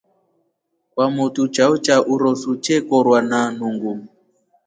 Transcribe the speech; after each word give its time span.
Kwamotu 0.93 1.43
chao 1.47 1.77
cha 1.77 2.03
uruso 2.05 2.51
chekorwa 2.55 3.21
na 3.29 3.51
nungu. 3.51 4.07